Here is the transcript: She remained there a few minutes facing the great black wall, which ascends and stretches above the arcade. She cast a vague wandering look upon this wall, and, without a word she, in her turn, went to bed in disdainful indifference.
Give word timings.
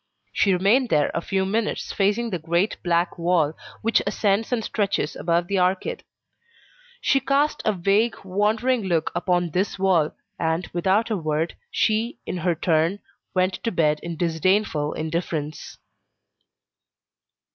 She 0.33 0.51
remained 0.51 0.89
there 0.89 1.11
a 1.13 1.21
few 1.21 1.45
minutes 1.45 1.91
facing 1.93 2.31
the 2.31 2.39
great 2.39 2.75
black 2.81 3.19
wall, 3.19 3.53
which 3.83 4.01
ascends 4.07 4.51
and 4.51 4.63
stretches 4.63 5.15
above 5.15 5.45
the 5.45 5.59
arcade. 5.59 6.03
She 7.01 7.19
cast 7.19 7.61
a 7.65 7.71
vague 7.73 8.15
wandering 8.23 8.81
look 8.85 9.11
upon 9.13 9.51
this 9.51 9.77
wall, 9.77 10.15
and, 10.39 10.65
without 10.73 11.11
a 11.11 11.17
word 11.17 11.55
she, 11.69 12.17
in 12.25 12.37
her 12.37 12.55
turn, 12.55 12.97
went 13.35 13.61
to 13.63 13.71
bed 13.71 13.99
in 14.01 14.17
disdainful 14.17 14.93
indifference. 14.93 15.77